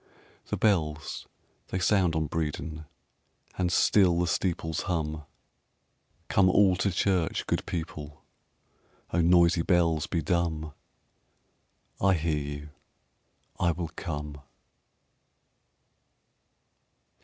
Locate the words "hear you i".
12.15-13.73